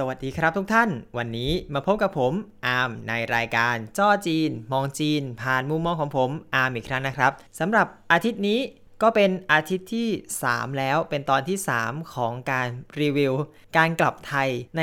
[0.00, 2.32] สวัสดีครับทุกท่าน วันนี้มาพบกับผม
[2.66, 8.60] อาร์มในรายการจ้อจีน มองจีน ผ่านมุมมองของผมอาร์มอีกครั้งนะครับสำหรับอาทิตย์นี้
[9.02, 10.08] ก็เป็นอาทิตย์ที่
[10.44, 12.68] 3 แล้วเป็นตอนที่ 3 ของการ
[13.00, 13.32] รีวิว
[13.76, 14.48] การกลับไทย
[14.78, 14.82] ใน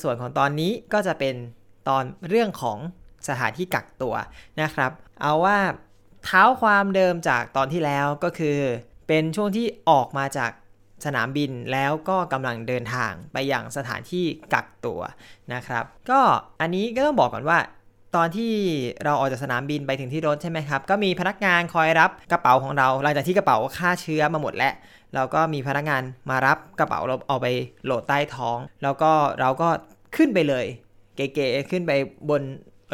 [0.00, 1.34] ส่วนของตอนนี้ก็จะเป็น
[1.88, 2.78] ตอนเรื่องของ
[3.28, 4.14] สถานที่กักตัว
[4.62, 5.58] นะครับ เอาว่า
[6.24, 8.58] เท้าความเดิมจากตอนที่แล้วก็คือ
[9.08, 10.50] เป็นช่วงที่ออกมาจาก
[11.06, 15.00] สนามบินแล้วก็กำลังเดินทางไปยังสถานที่กักตัว
[15.54, 16.20] นะครับ ก็
[16.60, 17.58] อันนี้ก็ต้องบอกก่อนว่า
[18.16, 18.52] ตอนที่
[19.04, 24.74] เราออกจากสนามบินไปถึงที่รถใช่ไหมครับ ก็มีพนักงานคอยรับกระเป๋าของเราหลังจากที่กระเป๋าฆ่าเชื้อมาหมดแล้ว
[25.14, 27.46] เราก็มีพนักงานมารับกระเป๋าเราเอาไป
[27.84, 29.68] โหลดใต้ท้อง แล้วก็เราก็
[30.16, 30.66] ขึ้นไปเลย
[31.16, 31.92] เก๋ๆขึ้นไป
[32.30, 32.42] บน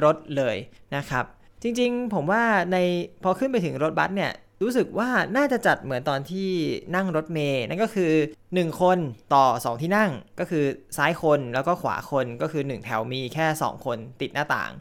[0.05, 0.57] รถเลย
[0.97, 1.25] นะครับ
[1.63, 2.77] จริงๆ ผมว่าใน
[3.23, 6.51] พอขึ้นไปถึงรถบัสเนี่ย รู้สึกว่าน่าจะจัดเหมือนตอนที่
[6.95, 8.13] นั่งรถเมย์นั่นก็คือ
[8.47, 8.99] 1 คน
[9.35, 10.65] ต่อ 2 ที่นั่งก็คือ
[10.97, 14.73] ซ้ายคนแล้วก็ขวาคนก็คือ 1 แถวมีแค่ 2 คนติดหน้าต่าง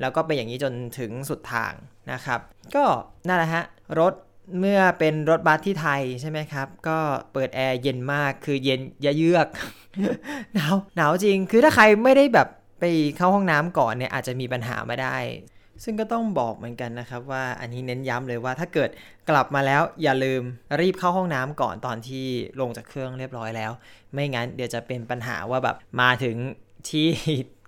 [0.00, 1.72] แล้วก็เป็นอย่างนี้จนถึงสุดทาง
[2.12, 2.40] นะครับ
[2.74, 2.84] ก็
[3.26, 3.64] นั่นแหละฮะ
[4.00, 4.12] รถ
[4.58, 6.98] เมื่อเป็นรถบัสที่ไทยใช่ไหมครับ ก็
[7.32, 9.48] เปิดแอร์เย็นมากคือเย็นยะเยือก
[10.54, 12.48] หนาวหนาวจริงคือถ้าใครไม่ได้แบบ
[12.80, 12.84] ไป
[13.16, 15.16] เข้าห้องน้ำก่อนเนี่ยอาจจะมีปัญหามาได้
[15.84, 18.90] ซึ่งก็ต้องบอกเหมือนกันนะครับว่าอันนี้เน้นย้ำเลยว่าถ้าเกิด
[19.30, 20.42] กลับมาแล้วอย่าลืม
[20.80, 22.26] รีบเข้าห้องน้ำก่อนตอนที่
[22.60, 23.72] ลงจากเครื่องเรียบร้อยแล้ว
[24.12, 26.36] ไม่งั้นเดี๋ยวจะเป็นปัญหาว่าแบบมาถึง
[26.88, 27.08] ที่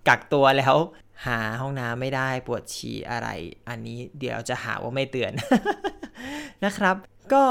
[0.09, 0.77] กักตัวแล้ว
[1.27, 3.29] หาห้องน้ำไม่ได้ปวดฉี่อะไร
[3.69, 5.33] อันนี้เดี๋ยวจะหาว่าไม่เตือน
[6.65, 6.97] นะครับ
[7.33, 7.45] ก็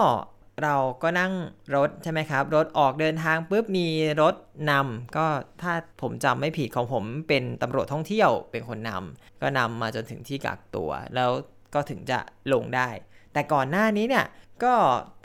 [0.63, 1.33] เราก็นั่ง
[1.75, 3.87] รถใช่ไหมครับ รถออกเดินทางปุ๊บมี
[4.21, 4.35] รถ
[4.71, 5.25] นำก็
[5.61, 11.29] ถ้าผมจำไม่ผิดของผมเป็นตำรวจท่องเที่ยวเป็นคนนำก็นำมาจนถึงที่กักตัว แล้ว
[11.73, 12.19] ก็ถึงจะ
[12.53, 12.89] ลงได้
[13.33, 14.25] แต่ก่อนหน้านี้เนี่ย
[14.63, 14.73] ก็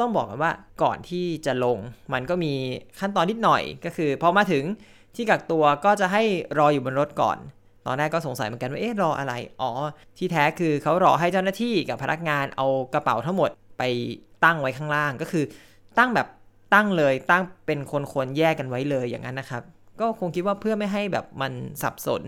[0.01, 0.53] ต้องบอกกันว่า
[0.83, 1.79] ก่อนที่จะลง
[2.13, 2.53] มันก็มี
[3.01, 4.65] ขั้นตอนนิดหน่อยก็คือพอมาถึง
[5.17, 6.23] ที่กักตัวก็จะให้
[6.59, 7.39] รออยู่บนรถก่อน
[7.87, 9.71] ตอนแรกก็สงสัยเหมือนกันว่าเอ๊ะรออะไร อ๋อ
[10.19, 13.83] ที่แท้คือเขารอให้เจ้าหน้าที่กับพนักงานเอากระเป๋าทั้งหมดไป
[14.45, 15.45] ตั้งไว้ข้างล่างก็คือ
[15.99, 16.29] ตั้งแบบ
[16.75, 17.79] ตั้งเลยตั้งเป็น
[18.13, 19.63] คนๆแยกกันไว้เลยอย่างนั้นนะครับ
[20.01, 22.25] ก็คงคิดว่าเพื่อไม่ให้แบบมันสับสน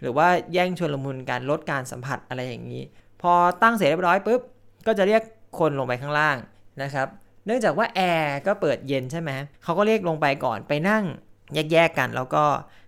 [0.00, 2.82] หรือว่าแย่งชวนละมุนการลดการสัมผัสอะไรอย่างนี้
[3.22, 3.32] พอ
[3.62, 4.40] ตั้งเสร็จเรียบร้อยปุ๊บ
[4.86, 5.22] ก็จะเรียก
[5.58, 6.36] คนลงไปข้างล่าง
[6.82, 7.08] นะครับ
[7.46, 9.30] เนื่องจากว่าแอร์ก็เปิดเย็นใช่ไหม
[9.62, 11.04] เขาก็เรียกลงไปก่อนไปนั่ง
[11.54, 12.44] แยกๆกันแล้วก็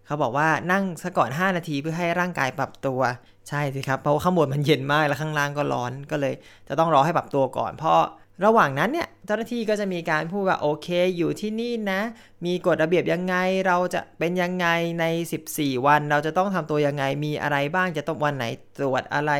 [0.06, 3.00] เขาบอกว่านั่งซะก่อน 5 นาทีเพื่อให้ร่างกายปรับตัว
[3.48, 6.34] ใช่สิครับเพราะว่าข้างบนมันเย็นมากแล้วข้างล่างก็ร้อนก็เลย
[6.68, 8.00] จะต้องรอให้ปรับตัวก่อนเพราะ
[8.44, 12.00] ระหว่างนั้นเนี่ยเจ้าหน้าที่ก็จะมีการพูดว่าโอเคอยู่ที่นี่นะ
[12.46, 13.36] มีกฎระเบียบยังไง
[13.66, 14.66] เราจะเป็นยังไง
[15.00, 15.04] ใน
[15.44, 18.44] 14 วัน เราจะต้องทำตัวยังไงมีอะไรบ้างจะต้องวันไหน
[18.78, 19.32] ตรวจอะไร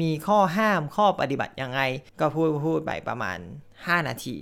[0.00, 1.80] มีข้อห้ามข้อปฏิบัติยังไง
[2.20, 3.38] ก็พูดพูดไปประมาณ
[3.74, 4.36] 5 นาที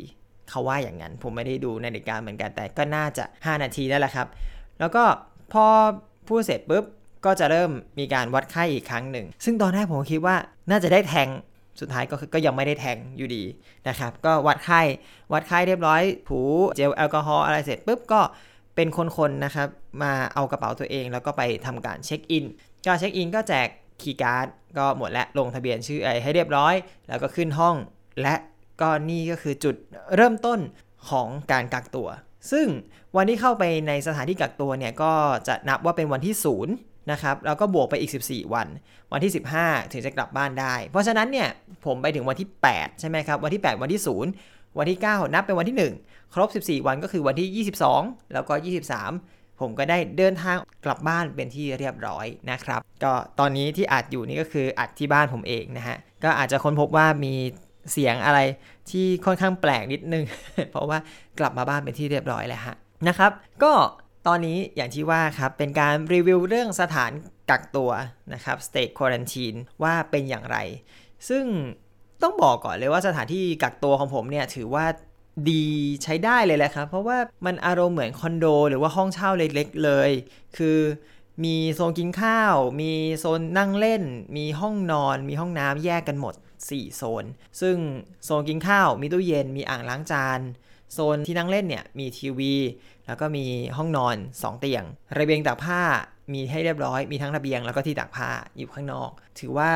[0.51, 4.29] เขาว่าอย่างนั้น ผมไม่ได้ดูนาฬิกาเหมือนกันแต่ก็น่าจะ 5 นาทีนั่นแหละครับ
[4.81, 5.05] แล้วก็
[5.53, 5.65] พอ
[6.29, 6.85] พูดเสร็จปุ๊บ
[7.25, 10.37] ก็จะเริ่มมีการวัดไข้อีกครั้งหนึ่ง ซึ่งตอนแรกผมคิดว่า
[10.71, 11.29] น่าจะได้แทง
[11.81, 13.45] สุดท้ายก็ก็ยังไม่ได้แทงอยู่ดี
[13.89, 14.83] นะครับ ก็วัดไข้
[15.33, 16.41] วัดไข้เรียบร้อย ถู
[16.77, 18.21] เจลแอลกอฮอล์อะไรเสร็จปุ๊บก็
[18.77, 18.89] เป็น
[19.19, 19.69] คนๆนะครับ
[20.03, 22.45] มาเอากระเป๋าตัวเอง แล้วก็ไปทำการเช็คอิน
[22.87, 23.69] ก็เช็คอินก็แจก
[24.03, 24.47] คีย์การ์ด
[24.79, 26.75] ก็หมดแล้วลงทะเบียนชื่ออะไรให้เรียบร้อย
[27.09, 27.77] แล้วก็ขึ้นห้อง
[28.23, 28.35] และ
[28.81, 29.75] ก็นี่ก็คือจุด
[30.17, 30.59] เริ่มต้น
[31.09, 32.09] ของการกักตัว
[32.53, 32.67] ซึ่ง
[33.17, 35.13] วันที่เข้าไปในสถานที่กักตัวเนี่ยก็
[35.49, 36.75] จะนับว่าเป็นวันที่ศูนย์
[37.11, 38.69] นะครับแล้วก็บวกไปอีก 14 วัน
[39.13, 41.49] วันที่ 15 ถึงจะกลับบ้านได้ เพราะฉะนั้นเนี่ย
[41.87, 44.03] ผมไปถึงวันที่ 8 ใช่ไหมครับ วันที่ 8 วันที่
[44.41, 47.65] 0 วันที่ 9 นับเป็นวันที่ 1 ครบ 14 วันก็คือวันที่
[47.95, 48.55] 22 แล้วก็
[49.07, 57.35] 23 ผมก็ได้เดินทางกลับบ้านเป็นที่เรียบร้อยนะครับ ก็ตอนนี้ที่อัดอยู่นี่ก็คืออัดที่บ้านผมเองนะฮะ ก็อาจจะค้นพบว่ามี
[57.93, 58.39] เสียงอะไร
[58.91, 60.25] ที่ค่อนข้างแปลกนิดนึง
[60.71, 60.99] เพราะว่า
[61.39, 62.77] กลับมาบ้านเป็นที่เรียบร้อยแล้วฮะ
[63.09, 63.31] นะครับ
[63.63, 63.73] ก็
[64.27, 67.13] ตอนนี้อย่างที่ว่าครับ เป็นการรีวิวเรื่องสถาน
[67.51, 67.91] กักตัว
[68.35, 70.59] นะครับ state quarantine ว่าเป็นอย่างไร
[71.29, 71.45] ซึ่ง
[72.23, 74.87] ต้องบอกก่อนเลยว่าสถานที่กักตัวของผมเนี่ยถือว่า
[75.51, 75.67] ดี
[76.03, 80.11] ใช้ได้เลยแหละครับ เพราะว่ามันอารมณ์เหมือนคอนโด หรือว่าห้องเช่าเล็กๆเลย
[80.57, 80.79] คือ
[81.45, 84.03] มีโซนกินข้าว มีโซนนั่งเล่น
[84.37, 86.35] มีห้องนอน มีห้องน้ำแยกกันหมด
[86.67, 87.25] 4 โซน
[87.61, 87.77] ซึ่ง
[88.25, 90.41] โซนกินข้าว มีตู้เย็น มีอ่างล้างจาน
[90.93, 92.55] โซนที่นั่งเล่นเนี่ยมีทีวี
[93.07, 93.45] แล้วก็มี
[93.77, 94.85] ห้องนอน 2 เตียง
[95.19, 95.81] ระเบียงตากผ้า
[96.33, 98.29] มีให้เรียบร้อย มีทั้งระเบียงแล้วก็ที่ตากผ้า
[98.59, 99.71] อยู่ข้างนอก ถือว่า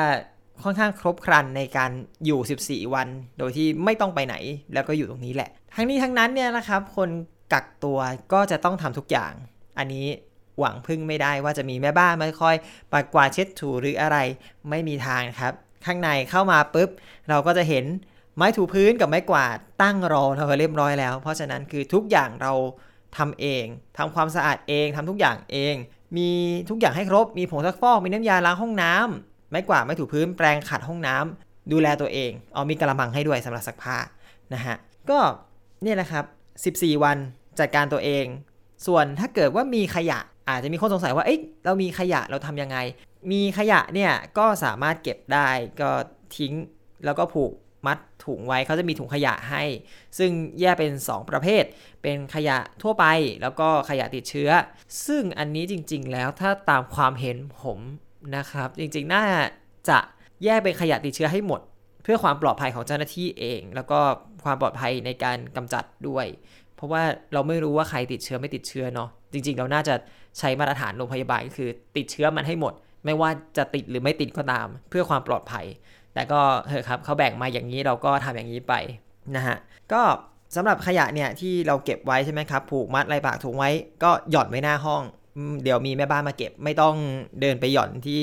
[0.63, 1.91] ค่อนข้างครบครันในการ
[2.25, 3.09] อยู่ 14 วัน
[3.39, 4.37] โดยที่ไม่ต้องไปไหน
[4.75, 7.11] แล้วก็อยู่ตรงนี้แหละ ทั้งนี้ทั้งนั้นเนี่ยนะครับ คน
[7.53, 7.99] กักตัว
[8.33, 9.33] ก็จะต้องทำทุกอย่าง
[9.79, 10.07] อันนี้
[10.59, 12.57] หวังพึ่งไม่ได้ว่าจะมีแม่บ้านมาคอย
[12.93, 14.19] ปัดกวาดเช็ดถูหรืออะไร
[14.71, 15.53] ไม่มีทางครับ
[15.87, 16.91] ข้างในเข้ามาปุ๊บ
[17.29, 17.85] เราก็จะเห็น
[18.37, 22.53] ไม้ถูพื้นกับไม้กวาดตั้งรอเราเรียบร้อยแล้ว เพราะฉะนั้นคือทุกอย่างเรา
[23.17, 23.65] ทำเอง
[23.99, 25.75] ทำความสะอาดเองทำทุกอย่างเอง
[26.17, 26.31] มี
[26.71, 33.97] ทุกอย่างให้ครบ มีผงซักฟอก มีน้ำยาล้างห้องน้ำไม้กวาดไม้ถูพื้นแปรงขัดห้องน้ำดูแลตัวเอง เอามีกระมังให้ด้วยสำหรับซักผ้า
[34.55, 34.77] นะฮะ
[35.11, 35.19] ก็
[35.83, 36.25] เนี่ยแหละครับ
[36.87, 37.19] 14 วัน
[37.59, 38.25] จัดการตัวเอง
[38.87, 40.19] ส่วนถ้าเกิดว่ามีขยะ
[40.49, 42.77] อาจจะมีคนสงสัยว่า เอ๊ะเรามีขยะเราทำยังไง
[43.33, 45.49] มีขยะเนี่ยก็สามารถเก็บได้
[45.81, 45.91] ก็
[46.37, 46.55] ทิ้ง
[47.05, 47.53] แล้วก็ผูก
[47.87, 49.63] มัดถุงไว้เขาจะมีถุงขยะให้
[50.19, 50.31] ซึ่ง
[50.61, 51.65] แยกเป็น 2 ประเภท
[52.03, 53.05] เป็นขยะทั่วไป
[53.43, 54.51] แล้วก็ขยะติดเชื้อ
[55.07, 57.79] ซึ่งอันนี้จริง ๆ แล้วถ้าตามความเห็นผม
[58.37, 59.25] นะครับ จริงๆ น่า
[59.89, 59.99] จะ
[60.45, 61.61] แยกเป็นขยะติดเชื้อให้หมด
[62.03, 64.01] เพื่อความปลอดภัยของเจ้าหน้าที่เอง แล้วก็
[64.45, 66.27] ความปลอดภัยในการกำจัดด้วย
[66.77, 69.95] เพราะว่าเราไม่รู้ว่าใครติดเชื้อไม่ติดเชื้อเนาะจริง ๆ เราน่าจะ
[70.39, 72.75] ใช้มาตรฐานโรงพยาบาลก็คือ ติดเชื้อมันให้หมด
[73.05, 75.67] ไม่ว่าจะติดหรือไม่ติดก็ตาม เพื่อความปลอดภัย
[76.15, 78.75] แต่ก็เถอะครับเขาแบ่งมาอย่างนี้เราก็ทำอย่างนี้ไป
[79.37, 79.57] นะฮะ
[79.93, 80.03] ก็
[80.55, 83.71] สำหรับขยะเนี่ยที่เราเก็บไว้ใช่ไหมครับผูกมัดลายปากถุงไว้
[84.03, 85.03] ก็หย่อนไว้หน้าห้อง
[85.63, 86.95] เดี๋ยวมีแม่บ้านมาเก็บ ไม่ต้อง
[87.41, 88.21] เดินไปหย่อนที่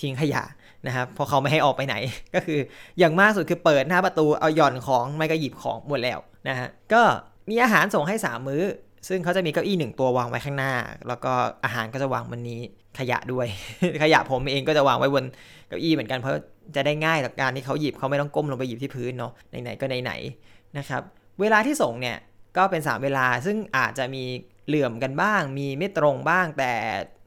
[0.00, 0.42] ทิ้งขยะ
[0.86, 1.94] นะครับเพราะเขาไม่ให้ออกไปไหน
[2.34, 2.58] ก็คือ
[2.98, 6.18] อย่างมากสุดคือเปิดหน้าประตูเอาหย่อนของไม่ก็หยิบของหมดแล้ว
[6.48, 7.02] นะฮะก็
[7.50, 8.62] มีอาหารส่งให้ 3 มื้อ
[9.08, 10.72] ซึ่งเขาจะมีเก้าอี้หนึ่งตัววางไว้ข้างหน้า
[11.08, 11.32] แล้วก็
[11.64, 12.60] อาหารก็จะวางบนนี้
[12.98, 13.46] ขยะด้วย
[14.02, 15.24] ขยะผมเองก็จะวางไว้บน
[15.68, 16.34] เก้าอี้เหมือนกันเพราะ
[16.74, 19.32] จะได้ง่ายต่อการที่เขาหยิบเขาไม่ต้องก้มลงไปหยิบที่พื้นเนาะ
[19.62, 21.02] ไหนๆก็ไหนๆนะครับ
[21.40, 22.16] เวลาที่ส่งเนี่ย
[22.56, 24.24] ก็เป็น 3 เวลาซึ่งอาจจะมี
[24.66, 26.72] เหลื่อมกันบ้าง มีไม่ตรงบ้าง แต่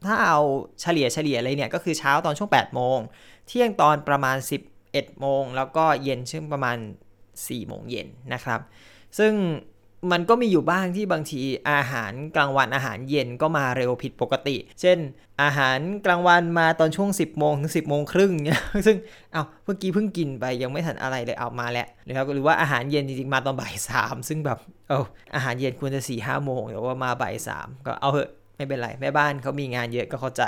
[0.06, 0.38] ถ้าเอา
[0.80, 2.98] เฉลี่ยเฉลี่ยเลยเนี่ยก็คือเช้าตอนช่วง 8 โมง
[3.46, 4.36] เที่ยงตอนประมาณ
[4.78, 6.76] 11 โมง แล้วก็เย็นช่วงประมาณ
[7.24, 8.60] 4 โมงเย็นนะครับ
[9.18, 9.32] ซึ่ง
[10.12, 11.40] มันก็มีอยู่บ้างที่บางที
[11.70, 14.98] อาหารกลางวันอาหารเย็นก็มาเร็วผิดปกติ เช่น
[15.42, 18.96] อาหารกลางวันมาตอนช่วง 10โมงถึง10โมงครึ่งเนี่ยซึ่ง
[19.32, 24.58] เอาเมื่อกี้เพิ่งกินไปยังไม่ทันอะไรเลยเอามาแล้วนะครับหรือว่าอาหารเย็นจริงๆมาตอนบ่ายสามซึ่งแบบ
[24.88, 25.04] เออ
[25.34, 30.42] อาหารเย็นควรจะ4ี่ห้าโมงแต่ว่ามาบ่ายสามก็เอาเถอะไม่เป็นไรแม่บ้านเขามีงานเยอะก็เข้าใจ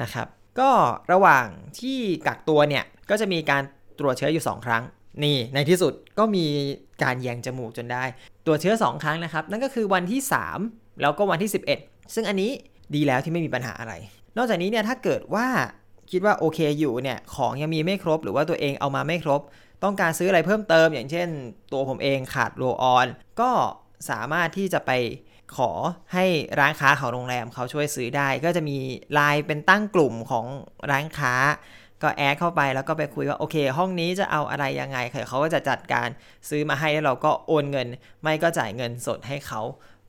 [0.00, 0.26] นะครับ
[0.60, 0.70] ก็
[1.12, 1.46] ระหว่าง
[1.78, 3.62] ที่กักตัวเนี่ยก็จะมีการ
[3.98, 4.84] ตรวจเชื้ออยู่ 2 ครั้ง
[5.24, 6.46] นี่ในที่สุดก็มี
[7.02, 8.04] การแยงจมูกจนได้
[8.48, 10.20] ตรวจเชื้อ 2 ครั้งนะครับ นั่นก็คือวันที่
[10.60, 11.50] 3 แล้วก็วันที่
[11.80, 12.50] 11 ซึ่งอันนี้
[12.94, 13.94] ดีแล้วที่ไม่มีปัญหาอะไร
[14.36, 15.46] นอกจากนี้เนี่ยถ้าเกิดว่า
[16.10, 19.40] คิดว่าโอเคอยู่เนี่ยของยังมีไม่ครบ หรือว่าตัวเองเอามาไม่ครบ
[19.84, 21.28] ต้องการซื้ออะไรเพิ่มเติม อย่างเช่น
[21.72, 23.06] ตัวผมเองขาดโรออน
[23.40, 23.50] ก็
[24.10, 24.90] สามารถที่จะไป
[25.56, 25.70] ขอ
[26.14, 26.24] ให้
[26.58, 28.78] ร้านค้าของโรงแรมเขาช่วยซื้อได้ ก็จะมี
[29.12, 30.46] ไลน์เป็นตั้งกลุ่มของ
[30.90, 31.34] ร้านค้า
[32.02, 34.98] ก็แอดเข้าไปแล้วก็ไปคุยว่าโอเค ห้องนี้จะเอาอะไรยังไง
[35.28, 36.08] เขาก็จะจัดการ
[36.48, 37.86] ซื้อมาให้แล้วเราก็โอนเงิน
[38.22, 39.60] ไม่ก็จ่ายเงินสดให้เขา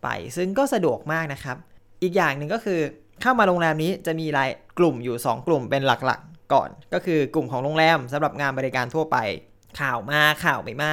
[0.04, 1.58] ไป ซึ่งก็สะดวกมากนะครับ
[2.04, 2.80] อีกอย่างหนึ่งก็คือ
[3.22, 4.50] เข้ามาโรงแรมนี้จะมีราย
[4.80, 9.18] กลุ่มอยู่ 2 กลุ่มเป็นหลักๆ ก่อน ก็คือกลุ่มของโรงแรมสำหรับงานบริการทั่วไป
[9.80, 10.92] ข่าวมาข่าวไม่มา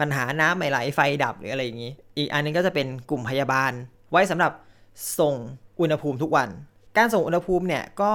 [0.00, 3.72] ปัญหาน้ำไม่ไหลไฟดับหรืออะไรอย่างนี้ อีกอันนึงก็จะเป็นกลุ่มพยาบาล
[4.12, 4.52] ไว้สำหรับ
[5.18, 5.34] ส่ง
[5.80, 6.48] อุณหภูมิทุกวัน
[6.96, 8.12] การส่งอุณหภูมิเนี่ยก็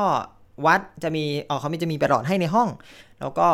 [0.66, 2.70] วัดจะมีอ๋อเขามีจะมีประหลอดให้ในห้อง
[3.20, 3.50] แล้วก็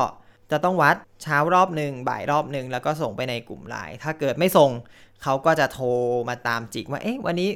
[0.51, 4.69] จะต้องวัดเช้ารอบหนึ่งบ่ายรอบหนึ่งแล้วก็ส่งไปในกลุ่มไลน์ถ้าเกิดไม่ส่ง
[5.23, 5.87] เขาก็จะโทร
[6.29, 7.49] มาตามจิกว่าเอ๊ะวันนี้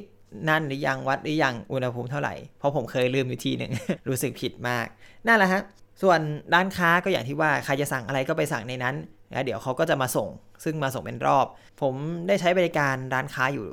[0.49, 3.71] นั่นหรือยังวัดหรือยังอุณหภูมิเท่าไหร่ เพราะผมเคยลืมอยู่ทีหนึ่ง
[4.09, 4.85] รู้สึกผิดมาก
[5.27, 5.61] นั่นแหละฮะ
[6.01, 6.19] ส่วน
[6.53, 8.95] ร้านค้าก็อย่างที่ว่าใครจะสั่งอะไรก็ไปสั่งในนั้น
[9.31, 10.29] แล้วเดี๋ยวเขาก็จะมาส่ง
[10.63, 11.45] ซึ่งมาส่งเป็นรอบ
[11.81, 11.93] ผม
[12.27, 13.65] ได้ใช้บริการร้านค้าอยู่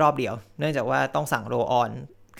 [0.00, 1.90] รอบเดียว เนื่องจากว่าต้องสั่งโรออน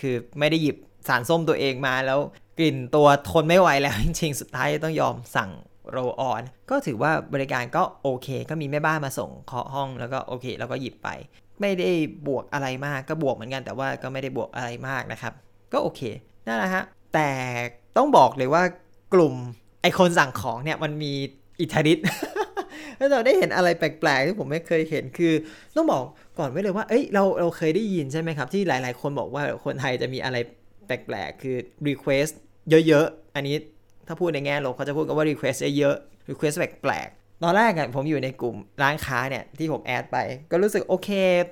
[0.00, 0.76] คือไม่ได้หยิบ
[1.08, 2.18] สารส้มตัวเองมาแล้ว
[2.58, 5.50] กลิ่นตัวทนไม่ไหวแล้วจริงๆ สุดท้ายต้องยอมสั่ง
[5.90, 11.08] โรออน ก็ถือว่าบริการก็โอเค ก็มีแม่บ้านมาส่งเคาะห้องแล้วก็โอเค แล้วก็หยิบไป
[11.60, 11.90] ไม่ได้
[12.26, 15.32] บวกอะไรมากก็บวกเหมือนกันแต่ว่าก็ไม่ได้บวกอะไรมากนะครับ
[15.72, 16.00] ก็โอเค
[16.46, 16.84] นั่นแหละฮะ
[17.14, 17.30] แต่
[17.96, 18.62] ต้องบอกเลยว่า
[19.14, 19.34] กลุ่ม
[19.82, 21.12] ไอคนสั่งของเนี่ยมันมี
[21.60, 22.06] อิทธิฤทธิ์
[22.96, 25.34] แล้วเราได้เห็นอะไรแปลกๆที่ผมไม่เคยเห็นคือ
[25.76, 26.02] ต้องบอก
[26.38, 30.36] ก่อนไว้เลยว่าเอ้ยเราเราเคยได้ยินใช่ไหมครับ ที่หลายๆ คนบอกว่าคนไทยจะมีอะไร
[30.86, 31.56] แปลกๆ คือ
[31.88, 32.34] request
[32.70, 33.56] เยอะๆ อันนี้
[34.06, 40.18] ถ้าพูดในแง่ลบเขาจะพูดกันว่า request เยอะๆ request แปลกๆ ตอนแรกอะผมอยู่ในกลุ่มร้านค้าเนี่ยที่ผมแอดไป
[40.50, 41.08] ก็รู้สึกโอเค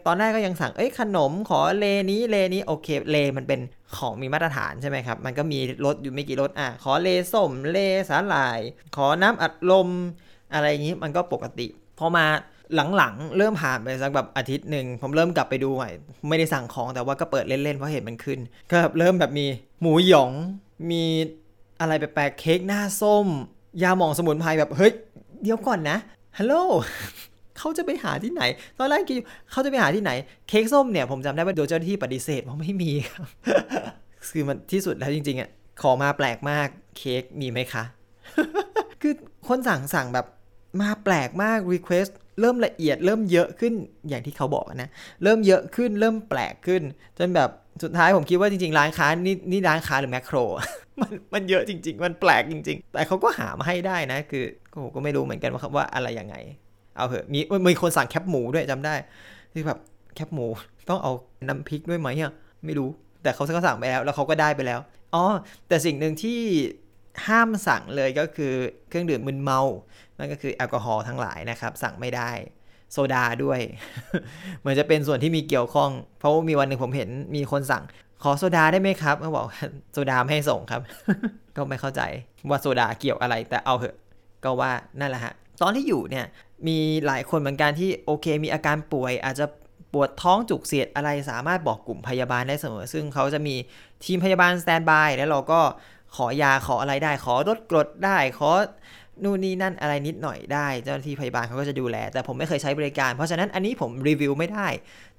[0.06, 3.60] ตอนแรกก็ยังสั่งเอ้ยขนมขอเลนี้เลนี้โอเคเลมันเป็น
[3.96, 8.60] ของมีมาตรฐานใช่ไหมครับ มันก็มีรสอยู่ไม่กี่รสอะขอเลส้มเลสาหร่าย
[8.96, 9.88] ขอน้ำอัดลม
[10.54, 11.66] อะไรอย่างนี้มันก็ปกติ
[11.98, 12.26] พอมา
[12.96, 15.90] หลังๆ เริ่มผ่านไปสักแบบอาทิตย์หนึ่งผมเริ่มกลับไปดูใหม่
[16.28, 18.38] ไม่ได้สั่งของแต่ว่าก็เปิดเล่นๆเพราะเห็นมันขึ้น
[18.72, 19.46] ก็เริ่มแบบมี
[19.80, 20.32] หมูหยอง
[20.90, 21.04] มี
[21.80, 23.26] อะไรแปลกๆเค้กหน้าส้ม
[23.82, 24.92] ยาหม่องสมุนไพรแบบเฮ้ย
[25.42, 25.96] เดี๋ยวก่อนนะ
[26.38, 26.54] ฮัลโหล
[27.58, 28.42] เขาจะไปหาที่ไหน
[28.78, 29.16] ตอนแรกคิด
[29.50, 30.12] เขาจะไปหาที่ไหน
[30.48, 33.26] เค้กส้มเนี่ยผมจำได้ว่าโดยเจ้าหน้าที่ปฏิเสธว่าไม่มีครับ
[34.30, 36.68] คือมันที่สุดแล้วจริงๆอะขอมาแปลกมาก
[36.98, 37.84] เค้กมีไหมคะ
[39.02, 39.14] คือ
[39.48, 40.26] คนสั่งสั่งแบบ
[40.80, 42.06] มาแปลกมาก request
[42.40, 43.74] เริ่มละเอียดเริ่มเยอะขึ้น
[44.08, 44.90] อย่างที่เขาบอกนะ
[45.22, 46.82] เริ่มเยอะขึ้นเริ่มแปลกขึ้น
[47.18, 47.50] จนแบบ
[47.84, 50.36] สุดท้ายผมคิดว่าจริงๆ ร้านค้านี่นี่ร้านค้าหรือแมคโคร
[51.00, 54.44] มันมันเยอะจริง ๆ มันแปลกจริง ๆ แต่เขาก็หามาให้ได้นะ คือ
[54.82, 56.36] ผมก็ไม่รู้เหมือนกันว่าว่าอะไรยังไง
[56.96, 58.94] เอาเหอะมีมีคนสั่งแคปหมูด้วยจำได้
[59.52, 59.78] ที่แบบ
[60.14, 60.46] แคปหมู
[60.88, 61.12] ต้องเอา
[61.48, 62.32] น้ำพริกด้วยไหมอะ
[62.64, 62.88] ไม่รู้
[63.22, 64.80] แต่เขาก็สั่งไปแล้ว แล้วเขาก็ได้ไปแล้ว
[65.14, 65.24] อ๋อ
[65.68, 66.40] แต่สิ่งหนึ่งที่
[67.26, 68.52] ห้ามสั่งเลยก็คือ
[68.88, 69.60] เครื่องดื่มมึนเมา
[70.18, 72.30] นั่นก็คือแอลกอฮอล์ทั้งหลายนะครับ สั่งไม่ได้
[72.92, 73.60] โซดาด้วย
[74.60, 77.84] เหมือนจะเป็นส่วนที่มีเกี่ยวข้อง เพราะว่ามีวันหนึ่งผมเห็นมีคนสั่ง
[78.22, 79.46] ขอโซดาได้ไหมครับเขาบอก
[79.92, 80.82] โซดาไม่ให้ส่งครับ
[81.56, 82.02] ก็ไม่เข้าใจ
[82.48, 83.96] ว่าโซดาเกี่ยวอะไรแต่เอาเหอะ
[84.44, 86.26] ก็ว่านั่นแหละฮะตอนที่อยู่เนี่ย
[86.68, 89.46] มีหลายคนเหมือนกันที่โอเค มีอาการป่วย อาจจะ
[89.92, 93.54] ปวดท้องจุกเสียดอะไรสามารถบอกกลุ่มพยาบาลได้เสมอ ซึ่งเขาจะมี
[94.04, 95.60] ทีมพยาบาล standby แล้วเราก็
[96.16, 98.50] ขอยาขออะไรได้ ขอลดกรดได้ขอ
[99.24, 104.68] นู่นนี่นั่นอะไรนิดหน่อยได้ เจ้าหน้าที่พยาบาลเขาก็จะดูแล แต่ผมไม่เคยใช้บริการ เพราะฉะนั้นอันนี้ผมรีวิวไม่ได้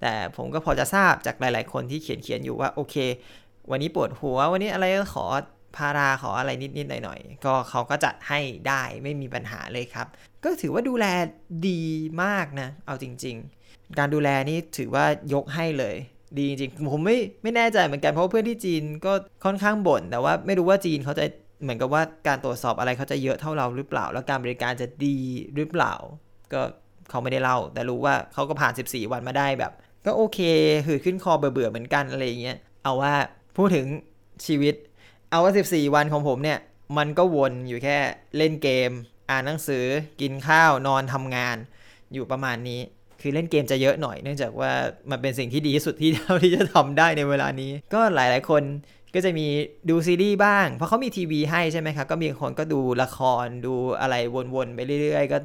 [0.02, 2.96] แต่ผมก็พอจะทราบจากหลาย ๆ คนที่เขียนเขียนอยู่ว่าโอเค
[3.72, 5.26] วันนี้ปวดหัว วันนี้อะไรก็ขอ
[5.78, 10.08] พาราขออะไรนิดๆหน่อยๆก็เขาก็จัดให้ได้ไม่มีปัญหาเลยครับ
[10.44, 11.06] ก็ถือว่าดูแล
[11.68, 11.82] ดี
[12.24, 13.36] มากนะ เอาจริง
[13.68, 15.96] ๆ การดูแลนี่ถือว่ายกให้เลย
[16.40, 19.14] ดีจริงผมไม่ไม่แน่ใจเหมือนกันเพราะเพื่อนที่จีนก็
[19.46, 21.26] ค่อนข้างบ่นแต่ว่าไม่รู้ว่าจีนเขาจะ
[21.62, 25.18] เหมือนกับว่าการตรวจสอบอะไรเขาจะเยอะเท่าเราหรือเปล่า แล้วการบริการจะดี
[25.56, 25.94] หรือเปล่า
[26.54, 26.62] ก็
[27.10, 29.72] เขาไม่ได้เล่า แต่รู้ว่าเขาก็ผ่าน 14 วันมาได้แบบ
[30.06, 30.40] ก็โอเค
[30.86, 33.14] หือขึ้นคอเบื่อๆเหมือนกันอะไรเงี้ยเอาว่า
[33.58, 33.86] พูดถึง
[34.46, 34.76] ชีวิต
[35.30, 36.60] เอาว่า 14 วันของผมเนี่ย
[36.98, 37.98] มันก็วนอยู่แค่
[38.38, 38.92] เล่นเกม
[39.30, 39.86] อ่านหนังสือ
[40.22, 41.58] กินข้าวนอนทำงาน
[42.14, 42.82] อยู่ประมาณนี้
[43.22, 44.72] คือเล่นเกมจะเยอะหน่อยเนื่องจากว่า
[45.12, 48.64] มันเป็นสิ่งที่ดีที่สุดที่เท่าที่จะทำได้ในเวลานี้ ก็หลาย ๆ คน
[49.14, 49.48] ก็จะมี
[49.90, 54.16] ดูซีรีส์บ้าง เพราะเขามีทีวีให้ใช่ไหมครับ ก็มีคนก็ดูละครดูอะไร
[54.56, 55.38] วนๆไปเรื่อย ๆ ก็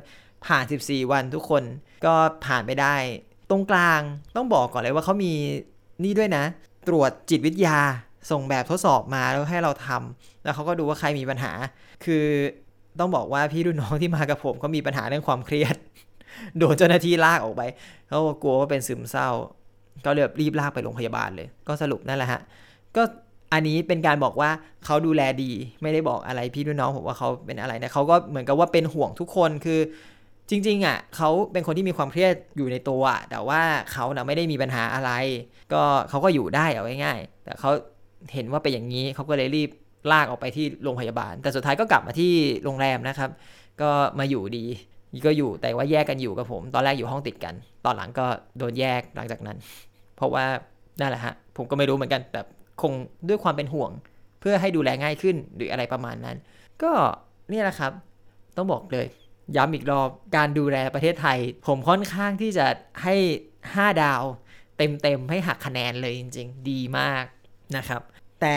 [0.47, 1.63] ผ่าน 14 วันทุกคน
[2.05, 2.15] ก็
[2.47, 2.95] ผ่านไปได้
[3.51, 4.01] ตรงกลาง
[4.37, 5.33] ต้องบอกก่อนเลยว่าเขามี
[6.05, 6.45] นี่ด้วยนะ
[6.89, 7.79] ตรวจจิตวิทยา
[8.31, 11.53] ส่งแบบทดสอบมาแล้วให้เราทำแล้วเขาก็ดูว่าใครมีปัญหา
[12.05, 12.25] คือ
[13.01, 15.77] ต้องบอกว่าพี่รุ่นน้องที่มากับผมเขามีปัญหาเรื่องความเครียด
[16.59, 17.63] โดนเจ้าหน้าที่ลากออกไป
[18.09, 19.29] เขากลัวว่าเป็นซึมเศร้า
[20.05, 22.41] ก็เลยรีบลากไปโรงพยาบาลเลย ก็สรุปนั่นแหละฮะ
[22.97, 23.03] ก็
[23.53, 24.51] อันนี้เป็นการบอกว่า
[24.85, 29.81] เขาดูแลดี ไม่ได้บอกอะไรพี่ด้วยน้องผมว่าเขาเป็นอะไรนะเขาก็เหมือนกับว่าเป็นห่วงทุกคนคือ
[30.51, 33.61] จริงๆอะเขาเป็นคนที่มีความเครียดอยู่ในตัว แต่ว่า
[33.93, 35.11] เขาเนะไม่ได้มีปัญหาอะไร
[35.73, 37.71] ก็เขาก็อยู่ได้เอาง่ายๆแต่เขา
[38.35, 39.71] เห็นว่าเป็นอย่างนี้เขาก็เลยรีบ
[40.13, 42.33] ลากออกไปที่โรงพยาบาล แต่สุดท้ายก็กลับมาที่
[42.65, 43.31] โรงแรมนะครับ
[43.83, 44.65] ก็มาอยู่ดี
[45.27, 47.55] ก็อยู่แต่ว่าแยกกันอยู่กับผม ตอนแรกอยู่ห้องติดกัน
[47.85, 48.27] ตอนหลังก็
[48.59, 49.57] โดนแยกหลังจากนั้น
[50.17, 50.45] เพราะว่า
[51.01, 52.41] นั่นแหละฮะผมก็ไม่รู้เหมือนกัน แต่
[52.83, 52.93] คง
[53.29, 53.91] ด้วยความเป็นห่วง
[54.41, 56.37] เพื่อให้ดูแลง่ายขึ้นหรืออะไรประมาณนั้น
[56.83, 56.93] ก็
[57.53, 57.93] นี่แหละครับ
[58.57, 59.07] ต้องบอกเลย
[59.57, 62.67] ย้ำอีกรอบการดูแลประเทศไทย ผมค่อนข้างที่จะ
[63.03, 63.15] ให้
[63.59, 64.23] 5 ดาว
[64.77, 67.25] เต็มๆให้หักคะแนนเลยจริง ๆ ดีมาก
[67.77, 68.01] นะครับ
[68.41, 68.57] แต่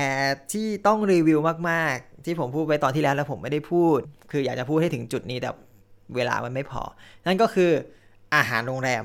[0.51, 1.39] ที่ต้องรีวิว
[1.70, 4.00] มากๆ ที่ผมพูดไปตอนที่แล้วแล้วผมไม่ได้พูด
[4.32, 5.50] คืออยากจะพูดให้ถึงจุดนี้แต่
[6.15, 6.82] เวลามันไม่พอ
[7.25, 7.72] นั่นก็คือ
[8.36, 9.03] อาหารโรงแรม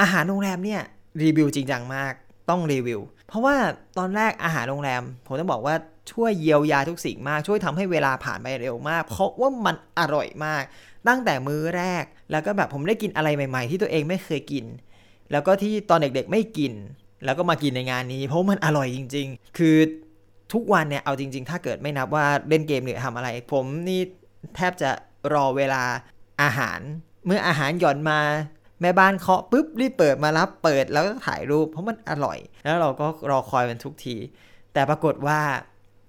[0.00, 0.82] อาหารโรงแรมเนี่ย
[1.22, 2.12] รีวิวจริงจังมาก
[2.50, 3.00] ต้องรีวิว
[3.32, 3.56] เพราะว่า
[3.98, 5.74] ตอนแรกอาหารโรงแรม ผมต้องบอกว่า
[6.12, 10.62] ช่วยเยียวยาทุกสิ่งมาก ช่วยทำให้เวลาผ่านไปเร็วมาก เพราะว่ามันอร่อยมาก
[11.08, 14.64] ตั้งแต่มื้อแรก แล้วก็แบบผมได้กินอะไรใหม่ ๆ ที่ตัวเองไม่เคยกิน
[15.32, 16.72] แล้วก็ที่ตอนเด็กๆไม่กิน
[17.24, 19.76] แล้วก็มากินในงานนี้ เพราะมันอร่อยจริง ๆ คือ
[20.52, 24.00] ทุกวันเนี่ยเอาจริง ๆ ถ้าเกิดไม่นับว่าเล่นเกมหรือทำอะไร ผมนี่
[24.56, 24.90] แทบจะ
[25.34, 25.82] รอเวลา
[26.42, 26.80] อาหาร
[27.26, 28.20] เมื่ออาหารหย่อนมา
[28.82, 34.16] แม่บ้านเคาะปุ๊บรีบเปิดมารับเปิดแล้วก็ถ่ายรูป เพราะมันอร่อย แล้วเราก็รอคอยมันทุกที
[34.72, 35.40] แต่ปรากฏว่า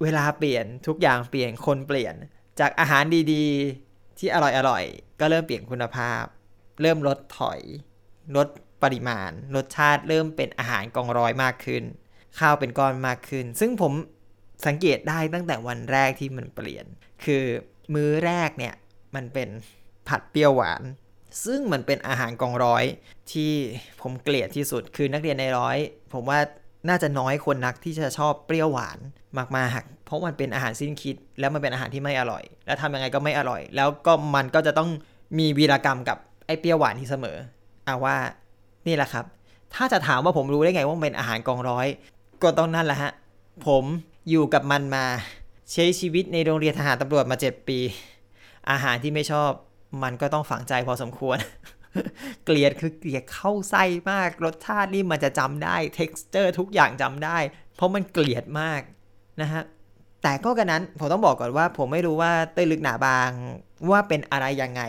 [0.02, 2.16] เวลาเปลี่ยนทุกอย่างเปลี่ยนคนเปลี่ยน
[2.60, 3.04] จากอาหาร
[3.34, 4.84] ดีๆ ที่อร่อยอร่อย
[5.20, 6.24] ก็เริ่มเปลี่ยนคุณภาพ
[6.82, 7.60] เริ่มลดถอย
[8.36, 8.48] ลด
[8.84, 11.84] ปริมาณ รสชาติเริ่มเป็นอาหารกองร้อยมากขึ้น
[12.40, 13.94] ข้าวเป็นก้อนมากขึ้น ซึ่งผม
[14.66, 16.86] สังเกตได้ตั้งแต่วันแรกที่มันเปลี่ยน
[17.26, 17.44] คือ
[17.94, 18.74] มื้อแรกเนี่ย
[19.16, 19.50] มันเป็น
[20.08, 20.82] ผัดเปรี้ยวหวาน
[21.46, 22.84] ซึ่งมันเป็นอาหารกองร้อย
[23.32, 23.52] ที่
[24.02, 25.78] ผมเกลียดที่สุดคือนักเรียนในร้อย
[26.14, 26.40] ผมว่า
[26.90, 29.00] น่าจะน้อยคนนักที่จะชอบเปรี้ยวหวาน
[29.58, 34.90] มากๆเพราะมันเป็นอาหารสิ้นคิด แล้วมันเป็นอาหารที่ไม่อร่อย แล้วทำยังไงก็ไม่อร่อย แล้วก็มันก็จะต้อง
[35.40, 37.38] มีวีรกรรมกับไอ้เปรี้ยวหวานที่เสมอ
[37.86, 38.18] เอาว่า
[38.88, 39.26] นี่แหละครับ
[39.76, 41.88] ถ้าจะถามว่าผมรู้ได้ไงว่าเป็นอาหารกองร้อย
[42.44, 43.12] ก็ต้องนั่นแหละฮะ
[43.68, 43.84] ผม
[44.30, 45.06] อยู่กับมันมา
[45.72, 47.80] ใช้ชีวิตในโรงเรียนทหารตำรวจมา 7 ปี
[48.72, 49.52] อาหารที่ไม่ชอบ
[50.04, 51.38] มันก็ต้องฝังใจพอสมควร
[52.46, 57.38] เกลียดคือเกลียดเข้าไส้มาก รสชาตินี่มันจะจำได้ texture ทุกอย่างจำได้
[57.76, 58.82] เพราะมันเกลียดมาก
[59.42, 59.64] นะฮะ
[60.24, 63.30] แต่ก็กันนั้น ผมต้องบอกก่อนว่า ผมไม่รู้ว่าเต้ยลึกหนาบาง
[63.92, 64.82] ว่าเป็นอะไรยังไง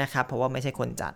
[0.00, 1.12] นะครับ เพราะว่าไม่ใช่คนจัด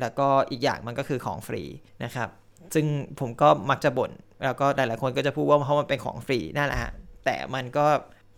[0.00, 1.62] แล้วก็อีกอย่างมันก็คือของฟรี
[2.04, 2.28] นะครับ
[2.74, 2.86] ซึ่ง
[3.20, 4.10] ผมก็มักจะบ่น
[4.44, 6.92] แล้วก็หลายๆคนก็จะพูดว่าเพราะมันเป็นของฟรีนั่นแหละฮะ
[7.24, 7.86] แต่มันก็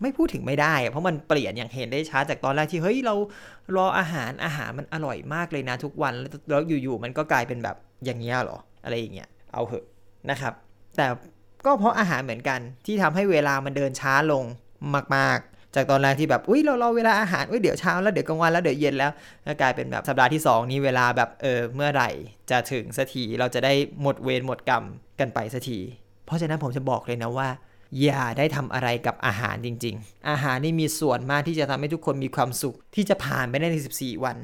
[0.01, 3.15] ไม่พูดถึงไม่ได้ เพราะมันเปลี่ยนอย่างเห็นได้ชัดจากตอนแรกที่เฮ้ยเรา
[3.75, 6.13] รออาหารอาหารมันอร่อยมากเลยนะทุกวัน
[6.49, 9.85] แล้วอยู่ๆมันก็กลายเป็นแบบอย่างเงี้ยหรออะไรอย่างเงี้ยเอาเหอะ
[10.29, 10.53] นะครับ
[10.97, 11.05] แต่
[11.65, 14.43] ก็เพราะอาหารเหมือนกันที่ทำให้เวลามันเดินช้าลง
[15.15, 19.11] มาก ๆ จากตอนแรกที่แบบอุ้ยเรารอเวลาอาหารอุ้ยเดี๋ยวเช้าแล้วเดี๋ยวกลางวันแล้วเดี๋ยวเย็นแล้ว
[19.47, 22.09] ก็กลายเป็นแบบสัปดาห์ที่ 2 นี้เวลาแบบเออเมื่อไหร่
[22.51, 24.83] จะถึงสักทีเราจะได้หมดเวรหมดกรรม
[25.19, 25.79] กันไปสักที
[26.25, 27.47] เพราะฉะนั้นผมจะบอกเลยนะว่า
[28.01, 34.37] อย่าได้ทำอะไรกับอาหารจริง ๆ อาหารนี่มีส่วนมากที่จะทำให้ทุกคนมีความสุข ที่จะผ่านไปได้ใน 14 วัน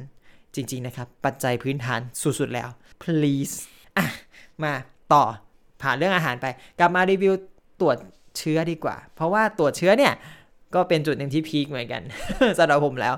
[0.56, 2.70] จริง ๆ นะครับ ปัจจัยพื้นฐานสุดๆแล้ว
[3.04, 3.56] please
[3.98, 4.06] อะ
[4.64, 4.74] มา
[5.14, 5.24] ต่อ
[5.82, 6.46] ผ่านเรื่องอาหารไป
[6.80, 7.34] กลับมารีวิว
[7.82, 7.98] ตรวจ
[8.38, 10.14] เชื้อดีกว่า เพราะว่าตรวจเชื้อเนี่ย
[10.76, 12.02] ก็เป็นจุดหนึ่งที่พีคเหมือนกัน
[12.58, 13.14] สำหรับผมแล้ว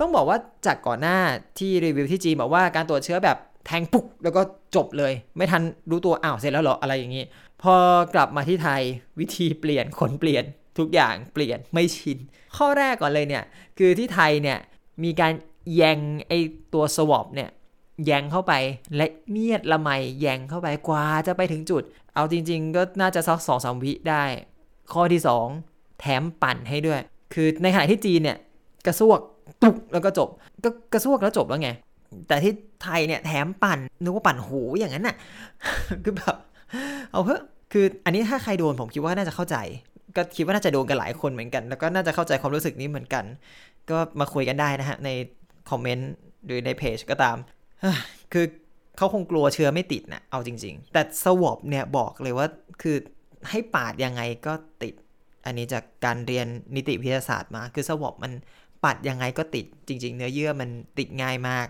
[0.00, 1.18] ต้องบอกว่าจากก่อนหน้า
[1.58, 4.42] ที่รีวิวที่จีนบอกว่าการตรวจเชื้อแบบแทงปุ๊กแล้วก็
[4.76, 7.24] จบเลย ไม่ทันรู้ตัวอ้าวเสร็จแล้วเหรออะไรอย่างนี้
[7.66, 7.78] พอ
[8.14, 8.82] กลับมาที่ไทย
[9.18, 10.44] วิธีเปลี่ยนคนเปลี่ยน
[10.78, 12.18] ทุกอย่างเปลี่ยนไม่ชิน
[12.56, 13.44] ข้อแรกก่อนเลยเนี่ย
[13.78, 14.58] คือที่ไทยเนี่ย
[15.04, 15.32] มีการ
[15.74, 16.32] แยงไอ
[16.74, 17.50] ตัวสวอปเนี่ย
[18.04, 18.52] แยงเข้าไป
[18.96, 21.82] และเมียดละไมแยงเข้าไปกว่าจะไปถึงจุด
[22.14, 24.24] เอาจริง ๆ ก็น่าจะสักสองสามวิได้
[24.92, 25.20] ข้อที่
[25.60, 27.00] 2 แถมปั่นให้ด้วย
[27.34, 28.38] คือในขณะที่จีนเนี่ย
[28.86, 29.20] กระซวก
[29.62, 30.28] ตุกแล้วก็จบ
[30.64, 31.70] ก็กระซวกแล้วจบแล้วไง
[32.28, 35.16] แต่ที่ไทยเนี่ยแถมปั่นนึกว่าปั่นหูอย่างนั้นน่ะ
[36.04, 36.36] คือแบบ
[37.12, 37.40] เอาเพื่อ
[37.72, 39.56] คืออันนี้ถ้าใครโดนผมคิดว่าน่าจะเข้าใจ
[40.16, 43.24] ก็คิดว่าน่าจะโดนกันหลายคนเหมือนกัน แล้วก็น่าจะเข้าใจความรู้สึกนี้เหมือนกัน
[43.90, 45.10] ก็มาคุยกันได้นะฮะใน
[45.70, 46.10] คอมเมนต์
[46.46, 47.36] หรือในเพจก็ตาม
[48.32, 48.44] คือ
[48.96, 52.46] เขาคงกลัวเชื้อไม่ติดนะเอาจริง ๆ แต่สวอปเนี่ยบอกเลยว่า
[52.82, 52.96] คือ
[53.50, 54.94] ให้ปาดยังไงก็ติด
[55.44, 56.46] อันนี้จากการเรียน
[56.76, 58.32] นิติวิทยาศาสตร์มา คือสวอปมัน
[58.84, 61.68] ปัดยังไงก็ติดจริง ๆ เนื้อเยื่อมันติดง่ายมาก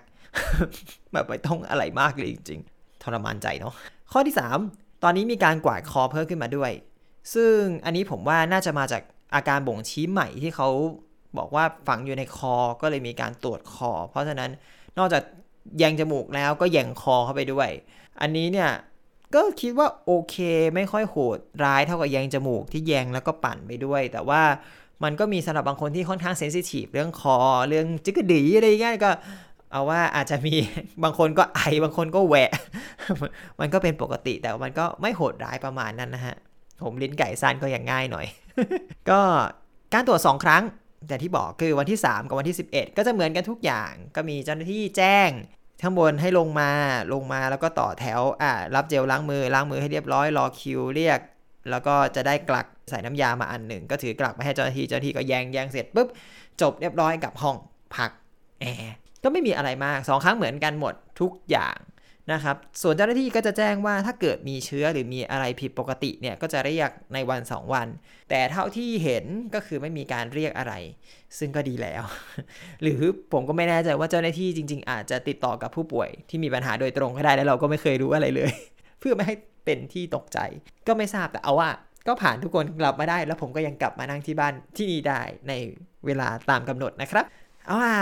[1.13, 3.75] แบบไม่ต้องอะไรมากเลยจริง ๆ ทรมานใจเนาะ
[4.13, 6.73] ข้อที่ 3 ตอนนี้มีการกวาดคอเพิ่มขึ้นมาด้วย
[7.35, 9.03] ซึ่งอันนี้ผมว่าน่าจะมาจาก
[9.35, 10.69] อาการบ่งชี้ใหม่ที่เขา
[11.39, 14.51] บอกว่าฝังอยู่ในคอก็เลยมีการตรวจคอ เพราะฉะนั้น
[14.99, 15.23] นอกจาก
[15.79, 17.69] แยงจมูกแล้วก็แยงคอเข้าไปด้วย
[18.21, 18.71] อันนี้เนี่ย
[19.35, 20.37] ก็คิดว่าโอเค
[20.75, 24.43] ไม่ค่อยโหดร้ายเท่ากับแยงจมูกที่แยงแล้วก็ปั่นไปด้วย แต่ว่า
[25.05, 27.37] มันก็มีสำหรับบางคนที่ค่อนข้างเซนซิทีฟเรื่องคอ
[27.69, 29.11] เรื่องจิกกดีอะไรเงี้ยก็
[29.73, 30.55] เอาว่าอาจจะมี
[31.03, 32.51] บางคนก็ไอบางคนก็แหวะ
[33.61, 36.35] มันก็เป็นปกติแต่มันก็ไม่โหดร้ายประมาณนั้นนะฮะ
[36.83, 38.27] ผมลิ้นไก่สั้นก็ยังง่ายหน่อย
[39.11, 39.21] ก็
[39.93, 40.63] การตรวจ 2 ครั้ง
[41.09, 45.31] แต่ที่บอกคือวันที่ 3 กับวันที่ 11 ก็จะเหมือนกันทุกอย่างก็มีเจ้าหน้าที่แจ้ง
[45.83, 46.71] ข้างบนให้ลงมา
[47.13, 51.21] ลงมาแล้วก็ต่อแถวอ่ารับเจลล้างมือล้างมือให้เรียบร้อยรอคิวเรียก
[51.71, 56.09] แล้วก็จะได้กลักใส่น้ำยามาอันหนึ่ง ก็ถือกลักไปให้เจ้าหน้าที่เจ้าหน้าที่ก็แยงแยงเสร็จปุ๊บ
[56.61, 57.57] จบเรียบร้อยกับห้อง
[57.97, 58.11] พัก
[58.61, 58.95] แอร์
[59.27, 61.79] ก็ไม่มีอะไรมากสองครั้งเหมือนกันหมดทุกอย่าง
[62.33, 67.89] นะครับ ส่วนเจ้าหน้าที่ก็จะแจ้งว่าถ้าเกิดมีเชื้อหรือมีอะไรผิดปกติเนี่ยก็จะเรียกในวัน 2 วัน
[68.31, 70.75] แต่เท่าที่เห็นก็คือไม่มีการเรียกอะไร
[71.39, 72.03] ซึ่งก็ดีแล้ว
[72.83, 73.01] หรือ
[73.33, 78.53] ผมก็ไม่แน่ใจว่าเจ้าหน้าที่จริง ๆ อาจจะติดต่อกับผู้ป่วยที่มีปัญหาโดยตรงก็ได้แล้วเราก็ไม่เคยรู้อะไรเลย
[79.01, 80.39] เพื่อไม่ให้เป็นที่ตกใจ
[80.87, 81.71] ก็ไม่ทราบแต่เอาว่า
[82.09, 85.53] ก็ผ่านทุกคนกลับมาได้ แล้วผมก็ยังกลับมานั่งที่บ้านที่นี่ได้ใน
[86.07, 87.25] เวลาตามกำหนดนะครับ
[87.67, 87.93] เอาว่า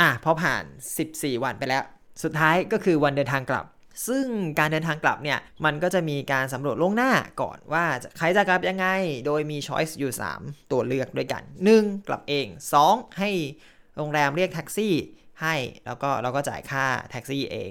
[0.00, 0.64] อะพอผ่าน
[1.04, 1.82] 14 วันไปแล้ว
[2.22, 3.66] สุดท้ายก็คือวันเดินทางกลับ
[4.08, 4.26] ซึ่ง
[4.58, 7.84] การเดินทางกลับเนี่ย มันก็จะมีการสำรวจล่วงหน้าก่อนว่า
[8.18, 8.86] ใครจะกลับยังไง
[9.26, 11.42] โดยมีช้อยส์อยู่ 3 ตัวเลือกด้วยกัน
[11.74, 12.08] 1.
[12.08, 12.46] กลับเอง
[12.82, 13.18] 2.
[13.18, 13.30] ให้
[13.96, 14.94] โรงแรมเรียกแท็กซี่
[15.42, 15.54] ให้
[15.86, 17.70] แล้วก็เราก็จ่ายค่าแท็กซี่เอง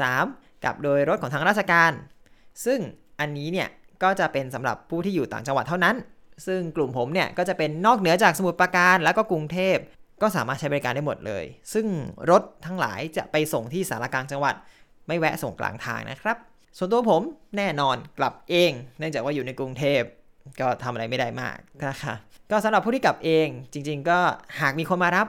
[0.00, 0.64] 3.
[0.64, 1.92] กลับโดยรถของทางราชการ
[2.64, 2.80] ซึ่ง
[3.20, 3.68] อันนี้เนี่ย
[4.02, 5.96] ก็จะเป็นสำหรับผู้ที่อยู่ต่างจังหวัดเท่านั้น
[6.46, 9.76] ซึ่งกลุ่มผมเนี่ยก็จะเป็นนอกเหนือจากสมุทรปราการแล้วก็กรุงเทพ
[10.22, 11.86] ก็สามารถใช้บริการได้หมดเลย ซึ่ง
[12.30, 14.54] รถทั้งหลายจะไปส่งที่สารกลางจังหวัด
[15.08, 16.36] ไม่แวะส่งกลางทางนะครับ
[16.78, 17.22] ส่วนตัวผม
[17.56, 20.02] แน่นอนกลับเอง เนื่องจากว่าอยู่ในกรุงเทพ
[20.60, 21.56] ก็ทำอะไรไม่ได้มาก
[21.88, 22.14] นะคะ
[22.50, 24.18] ก็สำหรับผู้ที่กลับเองจริง ๆ ก็
[24.60, 25.26] หากมีคนมารับ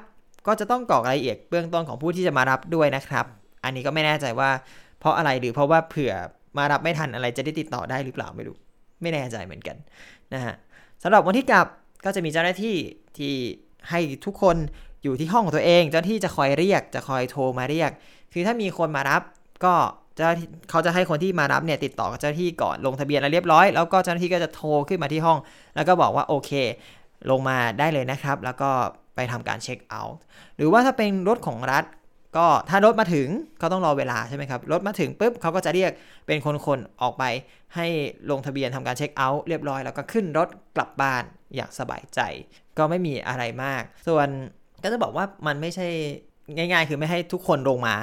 [0.47, 3.25] ก็จะต้องกรอกรายละเอียดเบื้องต้นของผู้ที่จะมารับด้วยนะครับ
[3.63, 4.49] อันนี้ก็ไม่แน่ใจว่า
[4.99, 6.13] เพราะอะไรหรือเพราะว่าเผื่อ
[6.57, 8.55] มารับไม่ทันอะไรจะได้ติดต่อได้หรือเปล่าไม่รู้
[9.01, 9.77] ไม่แน่ใจเหมือนกัน
[10.33, 10.55] นะฮะ
[11.03, 11.67] สำหรับวันที่กลับ
[12.05, 12.75] ก็จะมีเจ้าหน้าที่
[13.17, 13.33] ที่
[13.89, 14.57] ให้ทุกคน
[15.03, 17.91] อยู่ที่ห้องของตัวเอง เจ้าที่จะคอยเรียกจะคอยโทรมาเรียก
[18.33, 19.21] คือถ้ามีคนมารับ
[19.65, 19.73] ก็
[20.17, 20.29] เจ้า
[20.69, 25.37] เขาจะให้คนที่มารับเนี่ยติดต่อกับเจ้าที่ก่อนลงทะเบียนแล้วเรียบร้อยแล้วก็เจ้าหน้าที่ก็จะโทรขึ้นมาที่ห้อง
[25.75, 26.51] แล้วก็บอกว่าโอเค
[27.31, 28.69] ลงมาได้เลยนะครับ แล้วก็
[29.15, 30.21] ไปทำการเช็คเอาท์
[30.57, 31.83] หรือว่าถ้าเป็นรถของรัฐ
[32.35, 33.27] ก็ถ้ารถมาถึง
[33.59, 35.91] เขาต้องรอเวลาใช่ไหมครับ รถมาถึงปุ๊บเขาก็จะเรียก
[36.27, 37.23] เป็นคนๆออกไป
[37.75, 37.87] ให้
[38.31, 41.23] ลงทะเบียนทำการเช็คเอาท์เรียบร้อยแล้วก็ขึ้นรถกลับบ้าน
[41.55, 42.19] อย่างสบายใจ
[42.77, 44.27] ก็ไม่มีอะไรมาก ส่วน
[44.83, 45.87] ก็จะบอกว่ามันไม่ใช่
[46.55, 47.95] ง่าย ๆ คือไม่ให้ทุกคนลงมา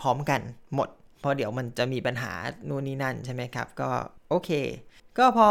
[0.00, 0.40] พร้อมกัน
[0.74, 0.88] หมด
[1.20, 2.32] เพราะเดี๋ยวมันจะมีปัญหา
[2.66, 3.90] โน่นนี่นั่นใช่ไหมครับ ก็
[4.30, 4.50] โอเค
[5.18, 5.48] ก็พอ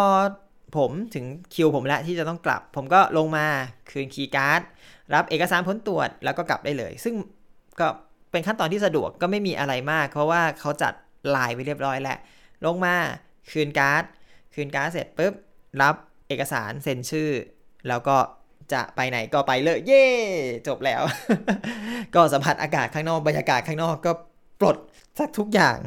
[0.77, 3.45] ผมถึงคิวผมแล้วที่จะต้องกลับ ผมก็ลงมา
[3.89, 4.61] คืนคีย์การ์ด
[5.13, 7.15] รับเอกสารผลตรวจแล้วก็กลับได้เลย ซึ่ง
[7.79, 7.87] ก็
[8.35, 10.93] เป็นขั้นตอนที่สะดวกก็ไม่มีอะไรมาก เพราะว่าเขาจัด
[11.35, 12.17] ลายไว้เรียบร้อยแล้ว
[12.65, 12.95] ลงมา
[13.51, 14.03] คืนการ์ด
[14.53, 15.33] คืนการ์ดเสร็จปุ๊บ
[15.81, 15.95] รับ
[16.27, 17.29] เอกสารเซ็นชื่อ
[17.87, 18.17] แล้วก็
[18.73, 20.05] จะไปไหนก็ไปเลยเย่
[20.67, 21.01] จบแล้ว
[22.15, 24.11] ก็สัมผัสอากาศข้างนอกบรรยากาศข้างนอกก็
[24.59, 24.77] ปลด
[25.19, 25.77] สักทุกอย่าง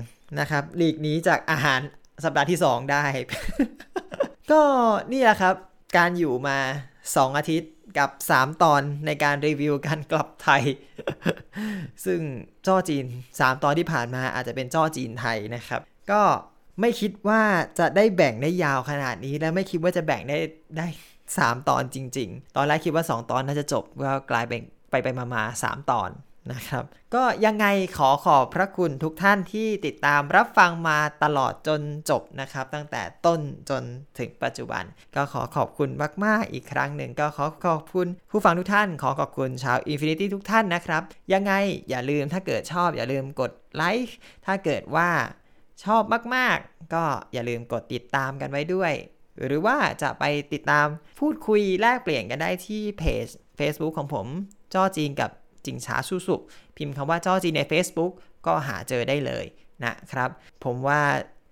[0.41, 1.81] นะครับหลีกนี้จากอาหาร
[2.25, 3.05] สัปดาห์ที่ 2 ได้
[4.53, 4.63] ก็
[5.13, 5.55] นี่แหละครับ
[5.97, 6.59] การอยู่มา
[7.17, 10.63] 2 อาทิตย์กับ 3 ตอนในการรีวิวการกลับไทย
[12.05, 12.21] ซึ่ง
[12.67, 16.23] จ้อจีน 3 ตอนที่ผ่านมาอาจจะเป็นจ้อจีนไทยนะครับ ก็
[16.81, 17.43] ไม่คิดว่า
[17.79, 20.39] จะได้แบ่งได้ยาวขนาดนี้ และไม่คิดว่าจะแบ่งได้
[20.77, 20.87] ได้
[21.27, 26.11] 3 ตอนจริง ๆ ตอนแรกคิดว่า 2 ตอนน่าจะจบก็กลายเป็นไปไปมามา3ตอน
[26.53, 26.85] นะครับ
[27.15, 27.67] ก็ยังไง
[27.99, 31.81] ขอขอบพระคุณทุกท่านที่ติดตามรับฟังมาตลอดจน
[32.11, 33.83] จบนะครับ ตั้งแต่ต้นจน
[34.19, 34.85] ถึงปัจจุบัน
[35.17, 35.91] ก็ขอขอบคุณ
[36.25, 41.53] มาก ๆ อีกครั้งหนึ่งก็ขอขอบคุณผู้ฟังทุกท่าน ขอขอบคุณชาว Infinity ทุกท่านนะครับ ยังไง
[41.89, 45.11] อย่าลืมถ้าเกิดชอบอย่าลืมกดไลค์ถ้าเกิดว่า
[45.85, 46.03] ชอบ
[46.35, 48.93] มาก ๆ ก็อย่าลืมกดติดตามกันไว้ด้วย
[49.47, 50.87] หรือว่าจะไปติดตาม
[51.21, 53.27] พูดคุยแลกเปลี่ยนกันได้ที่เพจ
[53.59, 54.27] Facebook ของผม
[54.75, 55.31] จ้อจีนกับ
[55.67, 56.37] จิงช้าสุสุ
[56.77, 58.13] พิมพ์คำว่าจ้อจีใน Facebook
[58.47, 59.45] ก็หาเจอได้เลย
[59.85, 60.31] นะครับ
[60.65, 61.01] ผมว่า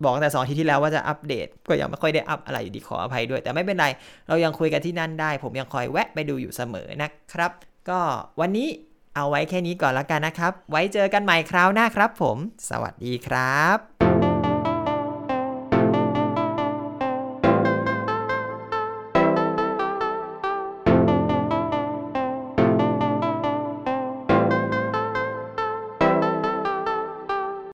[0.04, 3.86] บอกแต่สองทีที่แล้วว่าจะอัปเดต ก็ยังไม่ค่อยได้อัปอะไรอยู่ดีขออภัยด้วย แต่ไม่เป็นไร
[4.28, 7.50] เรายังคุยกันที่นั่นได้ ผมยังคอยแวะไปดูอยู่เสมอนะครับ
[7.88, 8.00] ก็
[8.40, 8.68] วันนี้
[9.16, 12.36] เอาไว้แค่นี้ก่อนละกันนะครับ ไว้เจอกันใหม่คราวหน้าครับ ผม
[12.70, 13.95] สวัสดีครับ